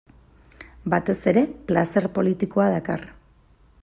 Batez 0.93 1.17
ere, 1.31 1.43
plazer 1.71 2.05
politikoa 2.17 2.67
dakar. 2.77 3.05